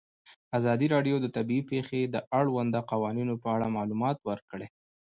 ازادي 0.57 0.87
راډیو 0.95 1.15
د 1.21 1.25
طبیعي 1.35 1.63
پېښې 1.71 2.01
د 2.07 2.15
اړونده 2.39 2.79
قوانینو 2.91 3.33
په 3.43 3.47
اړه 3.55 3.73
معلومات 3.77 4.17
ورکړي. 4.29 4.67